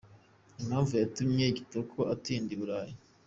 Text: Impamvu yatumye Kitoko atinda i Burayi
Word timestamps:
Impamvu 0.61 0.93
yatumye 1.01 1.45
Kitoko 1.57 1.99
atinda 2.13 2.49
i 2.55 2.57
Burayi 2.61 2.93